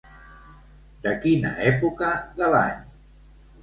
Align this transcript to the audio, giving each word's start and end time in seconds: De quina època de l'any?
De 1.05 1.13
quina 1.27 1.53
època 1.73 2.13
de 2.43 2.53
l'any? 2.57 2.85